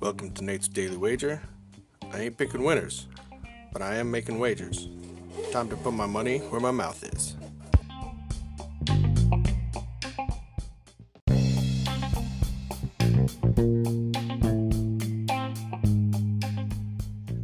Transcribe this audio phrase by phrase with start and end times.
[0.00, 1.40] Welcome to Nate's Daily Wager.
[2.12, 3.06] I ain't picking winners,
[3.72, 4.88] but I am making wagers.
[5.52, 7.36] Time to put my money where my mouth is.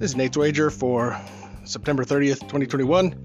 [0.01, 1.17] This is Nate's Wager for
[1.63, 3.25] September 30th, 2021.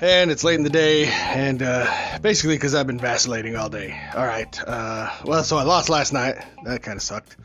[0.00, 3.98] And it's late in the day, and uh, basically because I've been vacillating all day.
[4.14, 4.60] All right.
[4.66, 6.36] Uh, well, so I lost last night.
[6.64, 7.36] That kind of sucked.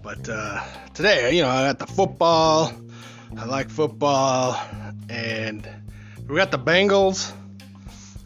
[0.00, 2.72] But uh, today, you know, I got the football.
[3.36, 4.60] I like football.
[5.08, 5.68] And
[6.28, 7.32] we got the Bengals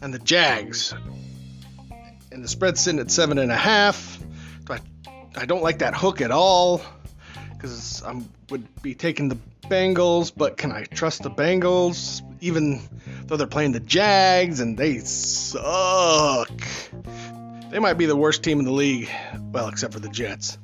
[0.01, 0.93] and the Jags.
[2.31, 4.19] And the spread's sitting at seven and a half.
[4.69, 4.79] I,
[5.35, 6.81] I don't like that hook at all
[7.53, 8.21] because I
[8.51, 12.81] would be taking the Bengals, but can I trust the Bengals even
[13.25, 16.51] though they're playing the Jags and they suck?
[17.71, 19.09] They might be the worst team in the league,
[19.51, 20.57] well, except for the Jets.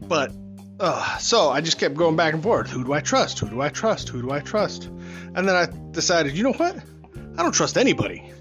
[0.00, 0.32] But
[0.78, 2.70] uh, so I just kept going back and forth.
[2.70, 3.38] Who do I trust?
[3.40, 4.08] Who do I trust?
[4.08, 4.84] Who do I trust?
[4.84, 6.76] And then I decided, you know what?
[7.36, 8.32] I don't trust anybody.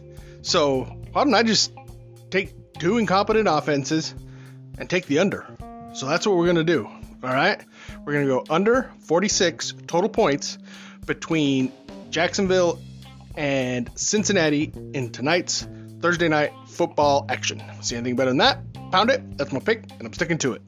[0.41, 1.73] So why don't I just
[2.29, 4.13] take two incompetent offenses
[4.77, 5.45] and take the under?
[5.93, 6.87] So that's what we're gonna do.
[7.21, 7.61] All right.
[8.05, 10.57] We're going to go under 46 total points
[11.05, 11.71] between
[12.09, 12.79] Jacksonville
[13.35, 15.67] and Cincinnati in tonight's
[16.01, 17.61] Thursday night football action.
[17.81, 18.59] See anything better than that?
[18.91, 19.37] Pound it.
[19.37, 20.61] That's my pick, and I'm sticking to it.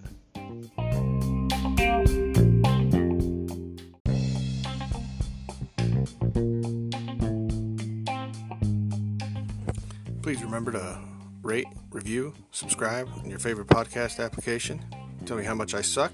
[10.22, 11.02] Please remember to
[11.42, 14.80] rate, review, subscribe in your favorite podcast application.
[15.26, 16.14] Tell me how much I suck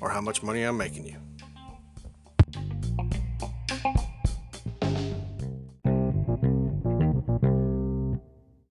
[0.00, 1.25] or how much money I'm making you.